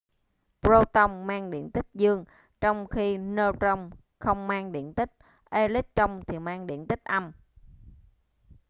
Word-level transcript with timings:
proton 0.61 1.27
mang 1.27 1.51
điện 1.51 1.71
tích 1.71 1.85
dương 1.93 2.25
trong 2.61 2.87
khi 2.87 3.17
neutron 3.17 3.89
không 4.19 4.47
mang 4.47 4.71
điện 4.71 4.93
tích 4.93 5.11
electron 5.49 6.21
thì 6.27 6.39
mang 6.39 6.67
điện 6.67 6.85
tích 6.87 7.03
âm 7.03 7.31